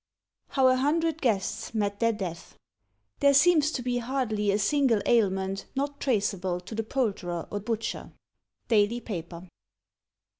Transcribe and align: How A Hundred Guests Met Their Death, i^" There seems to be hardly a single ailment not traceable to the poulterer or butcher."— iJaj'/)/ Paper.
How 0.49 0.67
A 0.69 0.77
Hundred 0.77 1.21
Guests 1.21 1.75
Met 1.75 1.99
Their 1.99 2.11
Death, 2.11 2.55
i^" 2.57 3.19
There 3.19 3.35
seems 3.35 3.71
to 3.73 3.83
be 3.83 3.99
hardly 3.99 4.49
a 4.49 4.57
single 4.57 4.99
ailment 5.05 5.65
not 5.75 5.99
traceable 6.01 6.59
to 6.61 6.73
the 6.73 6.81
poulterer 6.81 7.47
or 7.51 7.59
butcher."— 7.59 8.11
iJaj'/)/ 8.71 9.05
Paper. 9.05 9.47